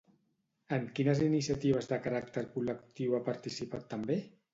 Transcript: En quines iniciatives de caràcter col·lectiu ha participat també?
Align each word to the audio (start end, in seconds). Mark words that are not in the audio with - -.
En 0.77 0.85
quines 0.99 1.19
iniciatives 1.25 1.89
de 1.91 1.99
caràcter 2.05 2.43
col·lectiu 2.55 3.15
ha 3.19 3.21
participat 3.29 3.87
també? 3.93 4.19